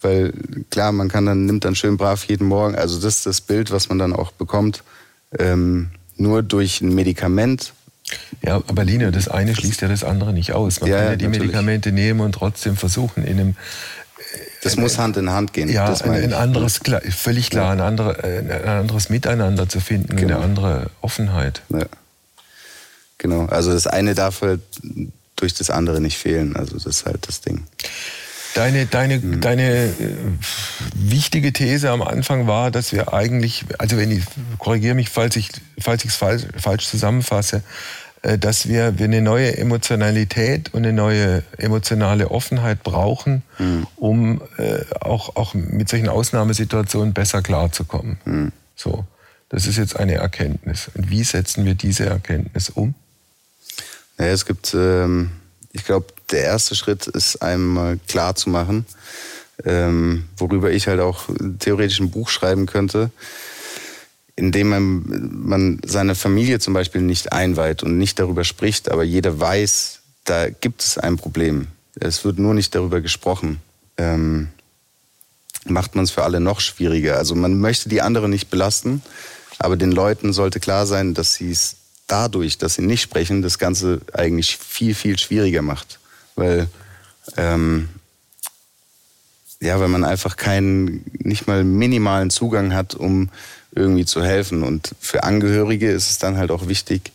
[0.00, 0.32] Weil
[0.70, 3.70] klar, man kann dann, nimmt dann schön brav jeden Morgen, also das ist das Bild,
[3.70, 4.82] was man dann auch bekommt.
[5.38, 7.72] Ähm, nur durch ein Medikament
[8.42, 10.80] ja, aber Lina, das eine schließt ja das andere nicht aus.
[10.80, 11.46] Man ja, kann ja die natürlich.
[11.48, 13.56] Medikamente nehmen und trotzdem versuchen, in einem
[14.66, 15.68] das muss Hand in Hand gehen.
[15.68, 20.36] Ja, ein, anderes, völlig klar, ein, andere, ein anderes Miteinander zu finden, genau.
[20.36, 21.62] eine andere Offenheit.
[21.70, 21.86] Ja.
[23.18, 24.60] Genau, also das eine darf halt
[25.36, 26.56] durch das andere nicht fehlen.
[26.56, 27.64] Also das ist halt das Ding.
[28.54, 29.40] Deine, deine, mhm.
[29.40, 29.92] deine äh,
[30.94, 34.24] wichtige These am Anfang war, dass wir eigentlich, also wenn ich
[34.58, 37.60] korrigiere mich, falls ich falls ich es falsch, falsch zusammenfasse, äh,
[38.22, 43.86] dass wir, eine neue Emotionalität und eine neue emotionale Offenheit brauchen, mhm.
[43.96, 48.18] um äh, auch, auch mit solchen Ausnahmesituationen besser klarzukommen.
[48.24, 48.52] Mhm.
[48.74, 49.04] So,
[49.48, 50.90] das ist jetzt eine Erkenntnis.
[50.94, 52.94] Und wie setzen wir diese Erkenntnis um?
[54.18, 55.30] Ja, es gibt, ähm,
[55.72, 58.86] ich glaube, der erste Schritt ist einmal klar zu machen,
[59.64, 63.10] ähm, worüber ich halt auch theoretisch ein Buch schreiben könnte
[64.36, 65.04] indem man,
[65.44, 70.50] man seine Familie zum Beispiel nicht einweiht und nicht darüber spricht, aber jeder weiß, da
[70.50, 71.68] gibt es ein Problem.
[71.98, 73.58] Es wird nur nicht darüber gesprochen.
[73.96, 74.48] Ähm,
[75.64, 77.16] macht man es für alle noch schwieriger.
[77.16, 79.02] Also man möchte die anderen nicht belasten,
[79.58, 83.58] aber den Leuten sollte klar sein, dass sie es dadurch, dass sie nicht sprechen, das
[83.58, 85.98] Ganze eigentlich viel, viel schwieriger macht.
[86.34, 86.68] Weil,
[87.36, 87.88] ähm,
[89.60, 93.30] ja, weil man einfach keinen, nicht mal minimalen Zugang hat, um
[93.74, 94.62] irgendwie zu helfen.
[94.62, 97.12] Und für Angehörige ist es dann halt auch wichtig,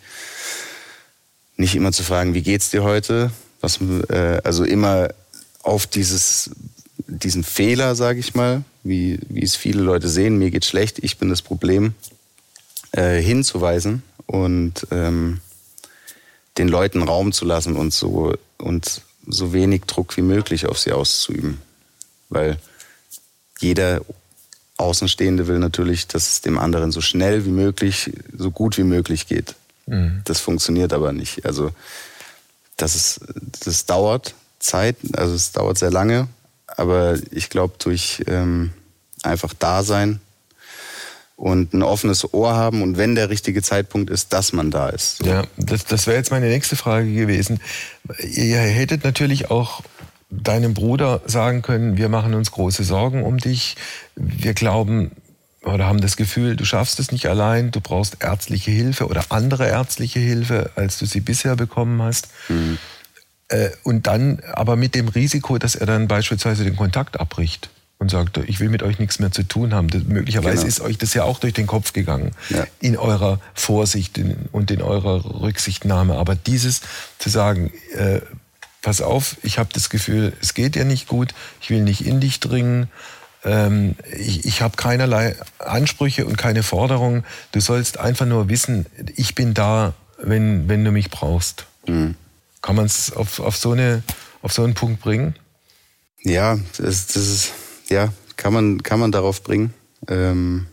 [1.58, 3.32] nicht immer zu fragen, wie geht's dir heute?
[3.60, 5.10] Was, äh, also immer
[5.62, 6.52] auf dieses,
[7.08, 11.18] diesen Fehler, sage ich mal, wie, wie es viele Leute sehen, mir geht schlecht, ich
[11.18, 11.94] bin das Problem,
[12.94, 15.42] äh, hinzuweisen und ähm,
[16.58, 20.92] den Leuten Raum zu lassen und so und so wenig Druck wie möglich auf sie
[20.92, 21.60] auszuüben.
[22.32, 22.58] Weil
[23.60, 24.02] jeder
[24.78, 29.28] Außenstehende will natürlich, dass es dem anderen so schnell wie möglich, so gut wie möglich
[29.28, 29.56] geht.
[29.86, 30.22] Mhm.
[30.26, 31.46] Das funktioniert aber nicht.
[31.46, 31.72] Also
[32.78, 33.22] das, ist,
[33.63, 36.28] das dauert Zeit, also es dauert sehr lange,
[36.65, 38.72] aber ich glaube, durch ähm,
[39.22, 40.20] einfach Dasein
[41.36, 45.26] und ein offenes Ohr haben und wenn der richtige Zeitpunkt ist, dass man da ist.
[45.26, 47.60] Ja, das, das wäre jetzt meine nächste Frage gewesen.
[48.20, 49.82] Ihr hättet natürlich auch
[50.32, 53.76] deinem Bruder sagen können, wir machen uns große Sorgen um dich,
[54.15, 55.12] wir glauben
[55.63, 59.67] oder haben das Gefühl, du schaffst es nicht allein, du brauchst ärztliche Hilfe oder andere
[59.67, 62.30] ärztliche Hilfe, als du sie bisher bekommen hast.
[62.50, 62.80] Mhm.
[63.84, 68.38] Und dann aber mit dem Risiko, dass er dann beispielsweise den Kontakt abbricht und sagt,
[68.48, 69.89] ich will mit euch nichts mehr zu tun haben.
[69.89, 70.67] Das, möglicherweise genau.
[70.67, 72.65] ist euch das ja auch durch den Kopf gegangen, ja.
[72.80, 74.20] in eurer Vorsicht
[74.52, 76.15] und in eurer Rücksichtnahme.
[76.15, 76.82] Aber dieses
[77.20, 78.22] zu sagen, äh,
[78.82, 82.20] pass auf, ich habe das Gefühl, es geht dir nicht gut, ich will nicht in
[82.20, 82.89] dich dringen,
[83.44, 87.26] ähm, ich, ich habe keinerlei Ansprüche und keine Forderungen.
[87.52, 91.65] Du sollst einfach nur wissen, ich bin da, wenn, wenn du mich brauchst.
[91.88, 92.15] Mhm.
[92.62, 93.76] Kann man es auf, auf, so
[94.41, 95.36] auf so einen Punkt bringen?
[96.22, 97.54] Ja, das, das ist,
[97.89, 99.74] ja, kann man, kann man darauf bringen.
[100.08, 100.67] Ähm,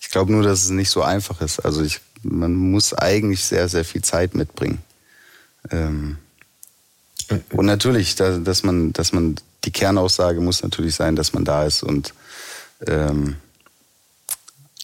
[0.00, 1.60] ich glaube nur, dass es nicht so einfach ist.
[1.60, 4.78] Also ich, man muss eigentlich sehr, sehr viel Zeit mitbringen.
[5.70, 6.16] Ähm,
[7.52, 11.82] und natürlich, dass man, dass man die Kernaussage muss natürlich sein, dass man da ist
[11.82, 12.14] und
[12.86, 13.36] ähm,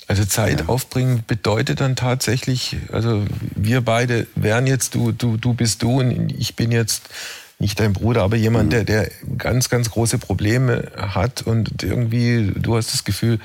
[0.07, 0.67] also Zeit ja.
[0.69, 3.25] aufbringen bedeutet dann tatsächlich, also
[3.55, 7.11] wir beide wären jetzt du, du, du bist du und ich bin jetzt
[7.59, 8.71] nicht dein Bruder, aber jemand, mhm.
[8.71, 13.39] der, der ganz, ganz große Probleme hat und irgendwie, du hast das Gefühl,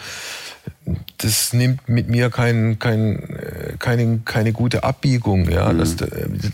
[1.18, 5.78] das nimmt mit mir kein, kein, keine, keine gute Abbiegung, ja, mhm.
[5.78, 5.96] dass,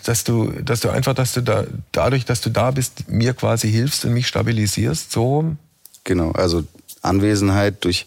[0.03, 3.71] dass, du, dass du einfach, dass du da, dadurch, dass du da bist, mir quasi
[3.71, 5.55] hilfst und mich stabilisierst, so.
[6.03, 6.63] Genau, also
[7.01, 8.05] Anwesenheit durch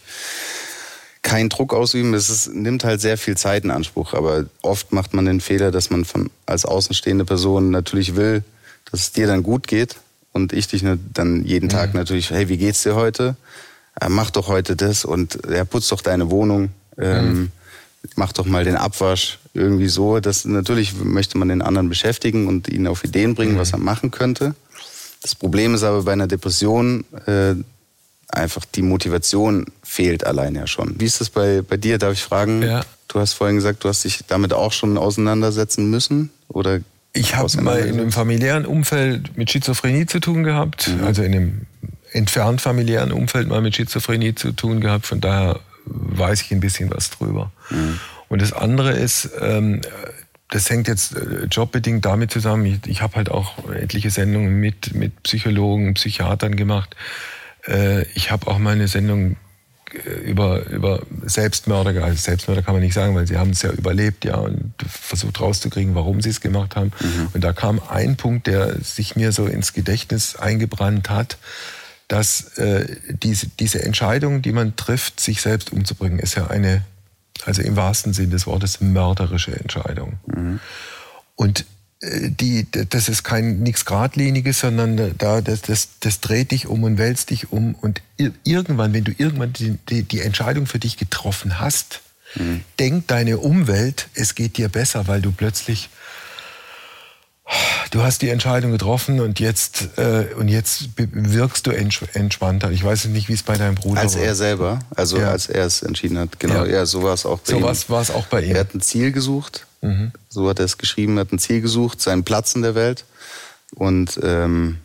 [1.21, 5.13] keinen Druck ausüben, es ist, nimmt halt sehr viel Zeit in Anspruch, aber oft macht
[5.13, 8.43] man den Fehler, dass man von, als außenstehende Person natürlich will,
[8.91, 9.97] dass es dir dann gut geht
[10.33, 10.83] und ich dich
[11.13, 11.69] dann jeden mhm.
[11.69, 13.35] Tag natürlich, hey, wie geht's dir heute?
[14.09, 16.69] Mach doch heute das und ja, putz doch deine Wohnung.
[16.97, 17.51] Ähm, mhm.
[18.15, 20.19] mach doch mal den Abwasch irgendwie so.
[20.19, 23.59] Das natürlich möchte man den anderen beschäftigen und ihn auf Ideen bringen, mhm.
[23.59, 24.55] was er machen könnte.
[25.21, 27.55] Das Problem ist aber bei einer Depression äh,
[28.27, 30.99] einfach die Motivation fehlt allein ja schon.
[30.99, 31.97] Wie ist das bei, bei dir?
[31.97, 32.61] Darf ich fragen?
[32.61, 32.81] Ja.
[33.07, 36.79] Du hast vorhin gesagt, du hast dich damit auch schon auseinandersetzen müssen oder
[37.13, 41.03] ich habe mal in einem familiären Umfeld mit Schizophrenie zu tun gehabt, mhm.
[41.03, 41.61] also in einem
[42.13, 45.05] entfernt familiären Umfeld mal mit Schizophrenie zu tun gehabt.
[45.05, 47.51] Von daher weiß ich ein bisschen was drüber.
[47.69, 47.99] Mhm.
[48.29, 49.81] Und das andere ist, ähm,
[50.49, 52.65] das hängt jetzt äh, jobbedingt damit zusammen.
[52.65, 56.95] Ich, ich habe halt auch etliche Sendungen mit, mit Psychologen, Psychiatern gemacht.
[57.67, 59.35] Äh, ich habe auch mal eine Sendung
[59.93, 63.71] äh, über, über Selbstmörder, also Selbstmörder kann man nicht sagen, weil sie haben es ja
[63.71, 66.91] überlebt, ja, und versucht rauszukriegen, warum sie es gemacht haben.
[66.99, 67.29] Mhm.
[67.33, 71.37] Und da kam ein Punkt, der sich mir so ins Gedächtnis eingebrannt hat,
[72.13, 76.83] dass äh, diese, diese Entscheidung, die man trifft, sich selbst umzubringen, ist ja eine,
[77.43, 80.19] also im wahrsten Sinn des Wortes, mörderische Entscheidung.
[80.27, 80.59] Mhm.
[81.35, 81.65] Und
[82.03, 86.99] die, das ist kein nichts Gradliniges, sondern da, das, das, das dreht dich um und
[86.99, 87.73] wälzt dich um.
[87.73, 88.03] Und
[88.43, 92.01] irgendwann, wenn du irgendwann die, die, die Entscheidung für dich getroffen hast,
[92.35, 92.61] mhm.
[92.77, 95.89] denkt deine Umwelt, es geht dir besser, weil du plötzlich
[97.91, 102.71] du hast die Entscheidung getroffen und jetzt äh, und jetzt wirkst du entspannter.
[102.71, 104.21] Ich weiß nicht, wie es bei deinem Bruder als war.
[104.21, 105.29] Als er selber, also ja.
[105.29, 106.65] als er es entschieden hat, genau.
[106.65, 107.73] Ja, ja so war es auch bei so ihm.
[107.75, 108.55] So war es auch bei ihm.
[108.55, 110.13] Er hat ein Ziel gesucht Mhm.
[110.29, 113.05] So hat er es geschrieben, hat ein Ziel gesucht, seinen Platz in der Welt.
[113.75, 114.77] Und ähm,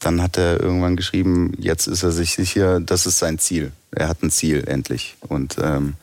[0.00, 3.72] dann hat er irgendwann geschrieben, jetzt ist er sich sicher, das ist sein Ziel.
[3.92, 5.16] Er hat ein Ziel endlich.
[5.20, 5.94] Und ähm,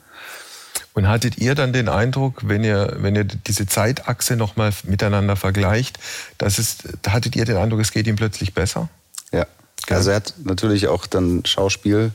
[0.94, 5.98] und hattet ihr dann den Eindruck, wenn ihr, wenn ihr diese Zeitachse nochmal miteinander vergleicht,
[6.38, 8.88] dass es, hattet ihr den Eindruck, es geht ihm plötzlich besser?
[9.32, 9.46] Ja.
[9.88, 12.12] Also er hat natürlich auch dann Schauspiel,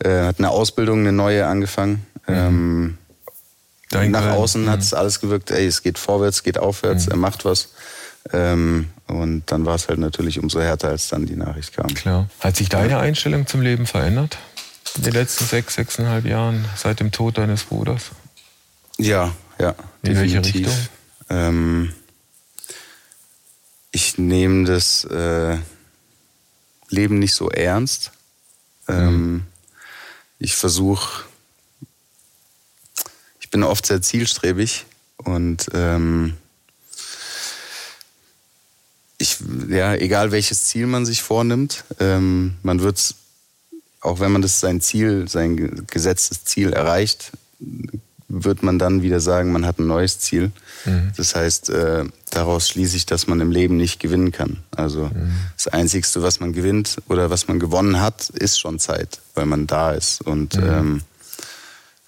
[0.00, 2.04] äh, hat eine Ausbildung, eine neue angefangen.
[2.26, 2.34] Mhm.
[2.34, 2.98] Ähm,
[3.90, 4.70] Dein Nach außen mhm.
[4.70, 7.12] hat es alles gewirkt, ey, es geht vorwärts, geht aufwärts, mhm.
[7.12, 7.68] er macht was.
[8.32, 11.86] Ähm, und dann war es halt natürlich umso härter, als dann die Nachricht kam.
[11.94, 12.28] Klar.
[12.40, 14.38] Hat sich deine Einstellung zum Leben verändert?
[14.96, 18.10] In den letzten sechs, sechseinhalb Jahren seit dem Tod deines Bruders?
[18.98, 19.74] Ja, ja.
[20.02, 20.54] In definitiv.
[20.54, 20.88] welche Richtung?
[21.28, 21.92] Ähm,
[23.90, 25.58] ich nehme das äh,
[26.88, 28.12] Leben nicht so ernst.
[28.88, 29.46] Ähm, mhm.
[30.38, 31.24] Ich versuche
[33.46, 34.86] ich bin oft sehr zielstrebig
[35.18, 36.36] und ähm,
[39.18, 43.14] ich, ja, egal welches Ziel man sich vornimmt, ähm, man wird es,
[44.00, 47.32] auch wenn man das sein Ziel, sein gesetztes Ziel erreicht,
[48.28, 50.50] wird man dann wieder sagen, man hat ein neues Ziel.
[50.84, 51.12] Mhm.
[51.16, 54.58] Das heißt, äh, daraus schließe ich, dass man im Leben nicht gewinnen kann.
[54.74, 55.32] Also mhm.
[55.56, 59.66] das Einzigste, was man gewinnt oder was man gewonnen hat, ist schon Zeit, weil man
[59.66, 60.22] da ist.
[60.22, 60.66] Und mhm.
[60.66, 61.00] ähm,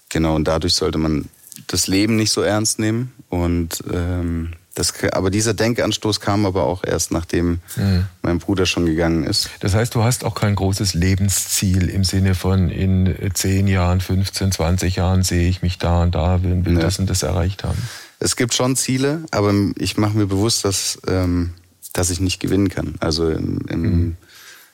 [0.09, 1.29] Genau, und dadurch sollte man
[1.67, 3.13] das Leben nicht so ernst nehmen.
[3.29, 8.05] Und ähm, das, aber dieser Denkanstoß kam aber auch erst, nachdem mhm.
[8.21, 9.49] mein Bruder schon gegangen ist.
[9.59, 14.53] Das heißt, du hast auch kein großes Lebensziel im Sinne von in 10 Jahren, 15,
[14.53, 16.79] 20 Jahren sehe ich mich da und da, will, will ja.
[16.79, 17.77] das und das erreicht haben.
[18.19, 21.51] Es gibt schon Ziele, aber ich mache mir bewusst, dass, ähm,
[21.91, 22.95] dass ich nicht gewinnen kann.
[23.01, 24.17] Also im, im, mhm.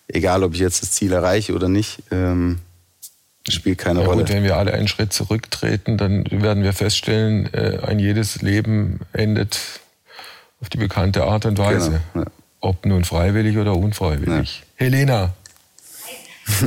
[0.08, 2.60] egal, ob ich jetzt das Ziel erreiche oder nicht, ähm,
[3.50, 4.22] spielt keine ja, Rolle.
[4.22, 9.00] Und wenn wir alle einen Schritt zurücktreten, dann werden wir feststellen, äh, ein jedes Leben
[9.14, 9.60] endet
[10.66, 12.02] auf die bekannte Art und Weise.
[12.14, 12.32] Genau, ja.
[12.60, 14.64] Ob nun freiwillig oder unfreiwillig.
[14.80, 14.86] Ja.
[14.86, 15.34] Helena,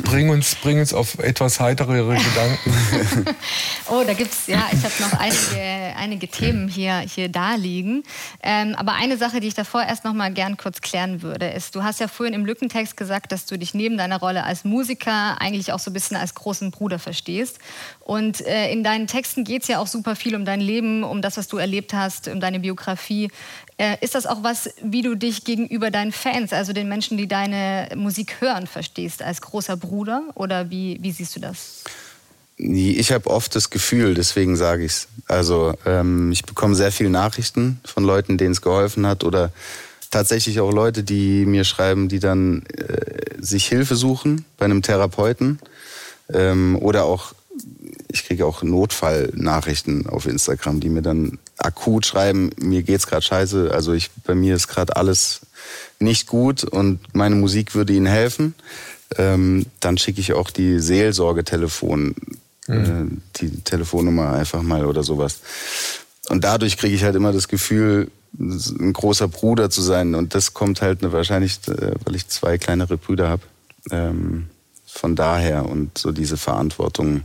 [0.04, 3.36] bring uns, bring uns auf etwas heiterere Gedanken.
[3.90, 8.02] oh, da gibt's ja, ich habe noch einige, einige Themen hier, hier da liegen.
[8.42, 11.74] Ähm, aber eine Sache, die ich davor erst noch mal gern kurz klären würde, ist,
[11.74, 15.40] du hast ja vorhin im Lückentext gesagt, dass du dich neben deiner Rolle als Musiker
[15.40, 17.58] eigentlich auch so ein bisschen als großen Bruder verstehst.
[18.00, 21.22] Und äh, in deinen Texten geht es ja auch super viel um dein Leben, um
[21.22, 23.30] das, was du erlebt hast, um deine Biografie.
[23.78, 27.28] Äh, ist das auch was, wie du dich gegenüber deinen Fans, also den Menschen, die
[27.28, 30.24] deine Musik hören, verstehst, als großer Bruder?
[30.34, 31.84] Oder wie, wie siehst du das?
[32.56, 35.08] Ich habe oft das Gefühl, deswegen sage ich es.
[35.28, 39.52] Also ähm, ich bekomme sehr viele Nachrichten von Leuten, denen es geholfen hat oder
[40.10, 45.60] tatsächlich auch Leute, die mir schreiben, die dann äh, sich Hilfe suchen bei einem Therapeuten
[46.32, 47.32] ähm, oder auch
[48.08, 53.70] ich kriege auch Notfallnachrichten auf Instagram, die mir dann akut schreiben, mir geht's gerade scheiße,
[53.72, 55.40] also ich bei mir ist gerade alles
[55.98, 58.54] nicht gut und meine Musik würde ihnen helfen.
[59.16, 62.14] Ähm, dann schicke ich auch die Seelsorgetelefon,
[62.66, 62.74] mhm.
[62.74, 65.40] äh, die Telefonnummer einfach mal oder sowas.
[66.28, 70.14] Und dadurch kriege ich halt immer das Gefühl, ein großer Bruder zu sein.
[70.14, 73.42] Und das kommt halt wahrscheinlich, äh, weil ich zwei kleinere Brüder habe.
[73.90, 74.48] Ähm,
[74.86, 77.22] von daher und so diese Verantwortung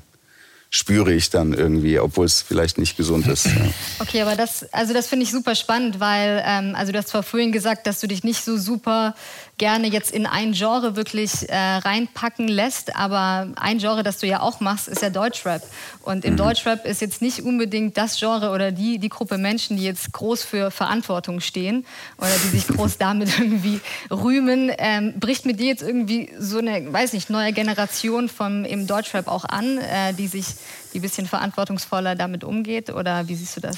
[0.76, 3.46] spüre ich dann irgendwie, obwohl es vielleicht nicht gesund ist.
[3.46, 3.52] Ja.
[4.00, 7.22] Okay, aber das, also das finde ich super spannend, weil, ähm, also du hast zwar
[7.22, 9.14] vorhin gesagt, dass du dich nicht so super
[9.58, 14.42] gerne jetzt in ein Genre wirklich äh, reinpacken lässt, aber ein Genre, das du ja
[14.42, 15.62] auch machst, ist ja Deutschrap.
[16.02, 16.38] Und im mhm.
[16.38, 20.44] Deutschrap ist jetzt nicht unbedingt das Genre oder die, die Gruppe Menschen, die jetzt groß
[20.44, 21.86] für Verantwortung stehen
[22.18, 24.72] oder die sich groß damit irgendwie rühmen.
[24.78, 29.28] Ähm, bricht mit dir jetzt irgendwie so eine, weiß nicht, neue Generation vom im Deutschrap
[29.28, 30.48] auch an, äh, die sich,
[30.94, 32.90] die ein bisschen verantwortungsvoller damit umgeht?
[32.90, 33.78] Oder wie siehst du das?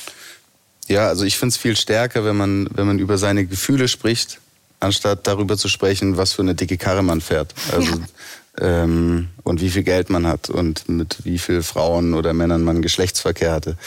[0.88, 4.40] Ja, also ich finde es viel stärker, wenn man, wenn man über seine Gefühle spricht
[4.80, 7.54] anstatt darüber zu sprechen, was für eine dicke Karre man fährt.
[7.72, 8.84] Also, ja.
[8.84, 12.82] ähm, und wie viel Geld man hat und mit wie vielen Frauen oder Männern man
[12.82, 13.78] Geschlechtsverkehr hatte.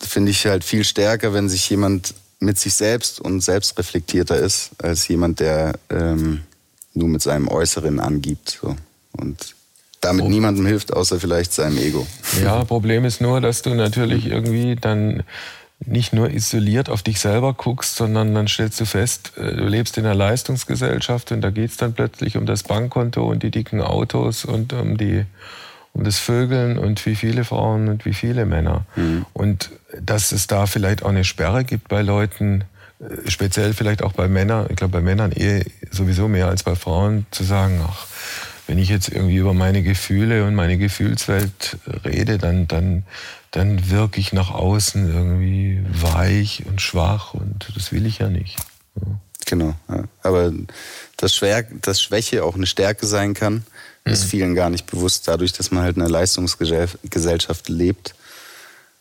[0.00, 5.06] Finde ich halt viel stärker, wenn sich jemand mit sich selbst und selbstreflektierter ist, als
[5.08, 6.40] jemand, der ähm,
[6.94, 8.58] nur mit seinem Äußeren angibt.
[8.62, 8.76] So.
[9.12, 9.54] Und
[10.00, 10.28] damit oh.
[10.28, 12.06] niemandem hilft, außer vielleicht seinem Ego.
[12.42, 15.22] Ja, Problem ist nur, dass du natürlich irgendwie dann
[15.84, 19.96] nicht nur isoliert auf dich selber guckst, sondern dann stellst du fest, äh, du lebst
[19.98, 24.44] in einer Leistungsgesellschaft und da geht's dann plötzlich um das Bankkonto und die dicken Autos
[24.44, 25.24] und um die
[25.92, 28.84] um das Vögeln und wie viele Frauen und wie viele Männer.
[28.94, 29.26] Mhm.
[29.32, 32.62] Und dass es da vielleicht auch eine Sperre gibt bei Leuten,
[33.00, 36.76] äh, speziell vielleicht auch bei Männern, ich glaube bei Männern eher sowieso mehr als bei
[36.76, 38.06] Frauen, zu sagen, ach,
[38.68, 43.02] wenn ich jetzt irgendwie über meine Gefühle und meine Gefühlswelt rede, dann, dann
[43.50, 48.56] dann wirke ich nach außen irgendwie weich und schwach und das will ich ja nicht.
[48.96, 49.20] Ja.
[49.46, 50.04] Genau, ja.
[50.22, 50.52] aber
[51.16, 53.64] dass, Schwer, dass Schwäche auch eine Stärke sein kann,
[54.04, 54.12] mhm.
[54.12, 58.14] ist vielen gar nicht bewusst, dadurch, dass man halt in einer Leistungsgesellschaft lebt.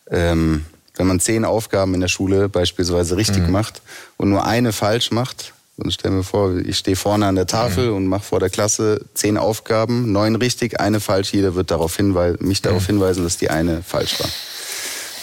[0.10, 3.52] Ähm, wenn man zehn Aufgaben in der Schule beispielsweise richtig mhm.
[3.52, 3.82] macht
[4.18, 7.90] und nur eine falsch macht, und stell mir vor, ich stehe vorne an der Tafel
[7.90, 7.96] mhm.
[7.96, 11.34] und mache vor der Klasse zehn Aufgaben, neun richtig, eine falsch.
[11.34, 12.94] Jeder wird darauf hinweisen, mich darauf mhm.
[12.94, 14.30] hinweisen, dass die eine falsch war.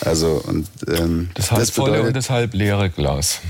[0.03, 3.41] Also und ähm, das halb das volle und das halb leere Glas.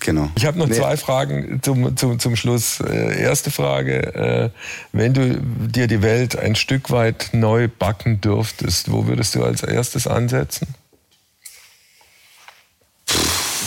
[0.00, 0.30] Genau.
[0.36, 0.74] Ich habe noch nee.
[0.74, 2.80] zwei Fragen zum, zum, zum Schluss.
[2.80, 4.50] Äh, erste Frage, äh,
[4.92, 9.62] wenn du dir die Welt ein Stück weit neu backen dürftest, wo würdest du als
[9.62, 10.68] erstes ansetzen?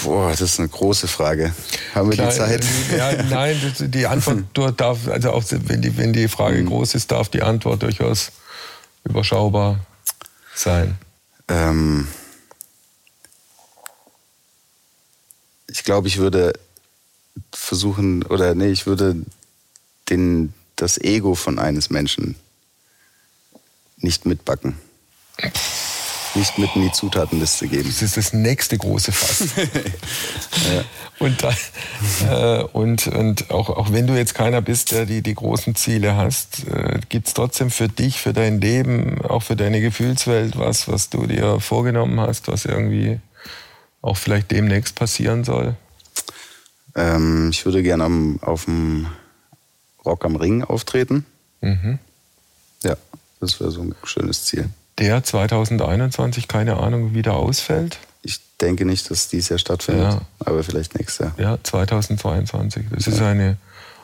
[0.03, 1.53] Boah, das ist eine große Frage.
[1.95, 2.65] Haben wir Klar, die Zeit?
[2.91, 4.45] Äh, ja, nein, die Antwort
[4.79, 6.67] darf, also auch wenn die, wenn die Frage mhm.
[6.67, 8.31] groß ist, darf die Antwort durchaus
[9.03, 9.79] überschaubar
[10.55, 10.97] sein.
[11.47, 12.07] Ähm
[15.67, 16.53] ich glaube, ich würde
[17.51, 19.15] versuchen, oder nee, ich würde
[20.09, 22.35] den, das Ego von eines Menschen
[23.97, 24.75] nicht mitbacken
[26.35, 27.85] nicht mit in die Zutatenliste geben.
[27.85, 29.49] Das ist das nächste große Fass.
[29.57, 30.83] ja.
[31.19, 31.43] und,
[32.29, 36.15] äh, und, und auch, auch wenn du jetzt keiner bist, der die, die großen Ziele
[36.15, 40.87] hast, äh, gibt es trotzdem für dich, für dein Leben, auch für deine Gefühlswelt was,
[40.87, 43.19] was du dir vorgenommen hast, was irgendwie
[44.01, 45.75] auch vielleicht demnächst passieren soll?
[46.95, 49.07] Ähm, ich würde gerne auf dem
[50.05, 51.25] Rock am Ring auftreten.
[51.61, 51.99] Mhm.
[52.83, 52.97] Ja,
[53.39, 57.99] das wäre so ein schönes Ziel der 2021, keine Ahnung, wieder ausfällt?
[58.21, 60.21] Ich denke nicht, dass dies Jahr stattfindet, ja.
[60.39, 61.33] aber vielleicht nächstes Jahr.
[61.37, 62.85] Ja, 2022.
[62.91, 63.11] Das ja.
[63.11, 63.57] ist eine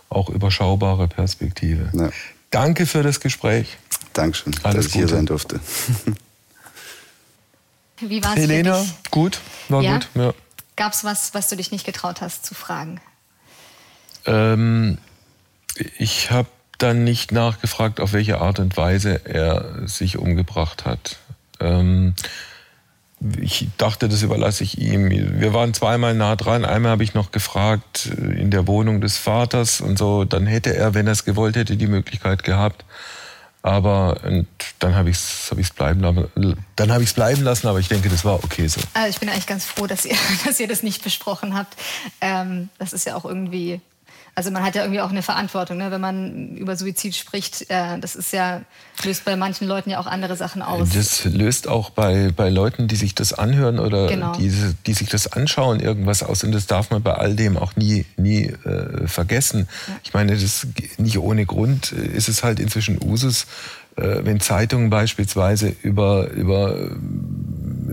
[0.10, 1.89] auch überschaubare Perspektive.
[1.93, 2.10] Ja.
[2.49, 3.78] Danke für das Gespräch.
[4.13, 5.06] Dankeschön, Alles dass ich Gute.
[5.06, 5.60] hier sein durfte.
[8.02, 9.93] Wie war es Helena, gut, war ja?
[9.95, 10.08] gut.
[10.15, 10.34] Ja.
[10.75, 13.02] Gab es was, was du dich nicht getraut hast zu fragen?
[14.25, 14.97] Ähm,
[15.97, 16.47] ich habe
[16.80, 21.18] dann nicht nachgefragt, auf welche Art und Weise er sich umgebracht hat.
[21.60, 22.15] Ähm,
[23.38, 25.10] ich dachte, das überlasse ich ihm.
[25.10, 26.63] Wir waren zweimal nah dran.
[26.63, 30.24] Einmal habe ich noch gefragt äh, in der Wohnung des Vaters und so.
[30.24, 32.86] Dann hätte er, wenn er es gewollt hätte, die Möglichkeit gehabt.
[33.62, 34.22] Aber
[34.80, 36.56] dann habe ich es hab bleiben lassen.
[36.78, 38.80] Dann habe ich es bleiben lassen, aber ich denke, das war okay so.
[38.94, 40.15] Also ich bin eigentlich ganz froh, dass ihr,
[40.46, 41.76] dass ihr das nicht besprochen habt.
[42.22, 43.82] Ähm, das ist ja auch irgendwie
[44.36, 45.92] also man hat ja irgendwie auch eine Verantwortung, ne?
[45.92, 47.70] wenn man über Suizid spricht.
[47.70, 48.62] Äh, das ist ja,
[49.04, 50.89] löst bei manchen Leuten ja auch andere Sachen aus.
[50.94, 54.34] Das löst auch bei, bei Leuten, die sich das anhören oder genau.
[54.34, 54.52] die,
[54.86, 56.44] die sich das anschauen, irgendwas aus.
[56.44, 59.68] Und das darf man bei all dem auch nie, nie äh, vergessen.
[59.88, 59.94] Ja.
[60.04, 63.46] Ich meine, das nicht ohne Grund ist es halt inzwischen Usus,
[63.96, 66.75] äh, wenn Zeitungen beispielsweise über, über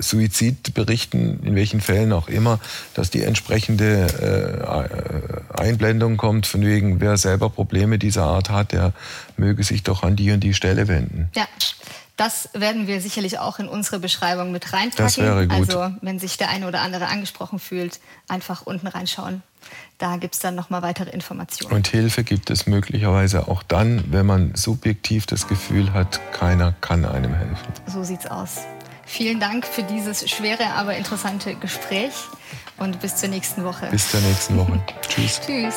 [0.01, 2.59] Suizid berichten, in welchen Fällen auch immer,
[2.95, 8.93] dass die entsprechende äh, Einblendung kommt, von wegen, wer selber Probleme dieser Art hat, der
[9.37, 11.29] möge sich doch an die und die Stelle wenden.
[11.35, 11.47] Ja.
[12.17, 15.05] Das werden wir sicherlich auch in unsere Beschreibung mit reinpacken.
[15.05, 15.55] Das wäre gut.
[15.55, 19.43] Also wenn sich der eine oder andere angesprochen fühlt, einfach unten reinschauen.
[19.99, 21.75] Da gibt es dann nochmal weitere Informationen.
[21.75, 27.05] Und Hilfe gibt es möglicherweise auch dann, wenn man subjektiv das Gefühl hat, keiner kann
[27.05, 27.73] einem helfen.
[27.87, 28.61] So sieht's aus.
[29.07, 32.13] Vielen Dank für dieses schwere, aber interessante Gespräch
[32.77, 33.87] und bis zur nächsten Woche.
[33.91, 34.81] Bis zur nächsten Woche.
[35.09, 35.41] Tschüss.
[35.47, 35.77] Tschüss.